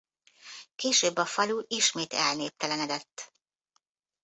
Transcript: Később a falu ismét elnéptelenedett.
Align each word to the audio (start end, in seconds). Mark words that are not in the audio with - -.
Később 0.75 1.17
a 1.17 1.25
falu 1.25 1.63
ismét 1.67 2.13
elnéptelenedett. 2.13 3.33